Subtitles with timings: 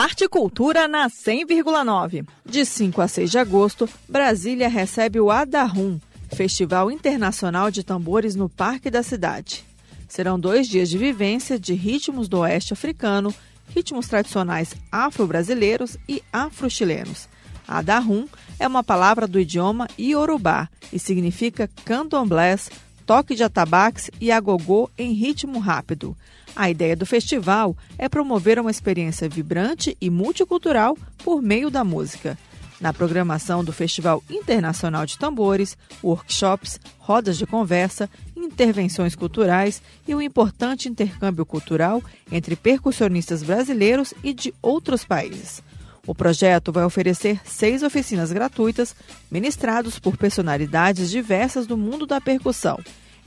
[0.00, 2.26] Arte e Cultura na 100,9.
[2.46, 6.00] De 5 a 6 de agosto, Brasília recebe o Adarum,
[6.32, 9.62] Festival Internacional de Tambores no Parque da Cidade.
[10.08, 13.34] Serão dois dias de vivência de ritmos do oeste africano,
[13.68, 17.28] ritmos tradicionais afro-brasileiros e afro-chilenos.
[17.68, 18.26] Adarum
[18.58, 22.70] é uma palavra do idioma iorubá e significa candomblés,
[23.10, 26.16] toque de atabaques e agogô em ritmo rápido.
[26.54, 32.38] A ideia do festival é promover uma experiência vibrante e multicultural por meio da música.
[32.80, 40.22] Na programação do Festival Internacional de Tambores, workshops, rodas de conversa, intervenções culturais e um
[40.22, 45.60] importante intercâmbio cultural entre percussionistas brasileiros e de outros países.
[46.06, 48.94] O projeto vai oferecer seis oficinas gratuitas,
[49.30, 52.78] ministrados por personalidades diversas do mundo da percussão,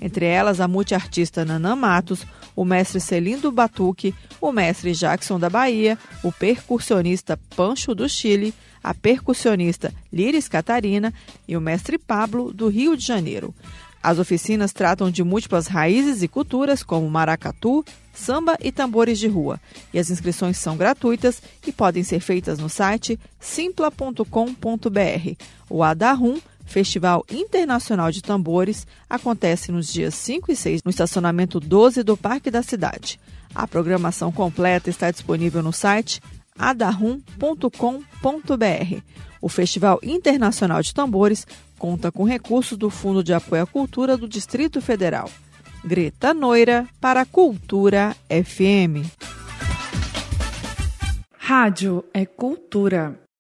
[0.02, 5.98] entre elas a multiartista Nanã Matos, o mestre Celindo Batuque, o mestre Jackson da Bahia,
[6.24, 11.14] o percussionista Pancho do Chile, a percussionista Liris Catarina
[11.48, 13.56] e o mestre Pablo do Rio de Janeiro.
[14.04, 19.62] As oficinas tratam de múltiplas raízes e culturas, como maracatu, samba e tambores de rua.
[19.94, 24.26] E as inscrições são gratuitas e podem ser feitas no site simpla.com.br.
[25.70, 32.04] O Adarum Festival Internacional de Tambores acontece nos dias 5 e 6 no estacionamento 12
[32.04, 33.20] do Parque da Cidade.
[33.56, 36.22] A programação completa está disponível no site
[36.58, 37.64] adarum.com.br.
[39.44, 41.46] O Festival Internacional de Tambores
[41.78, 45.30] conta com recursos do Fundo de Apoio à Cultura do Distrito Federal.
[45.84, 49.06] Greta Noira para Cultura FM.
[51.38, 53.23] Rádio é cultura.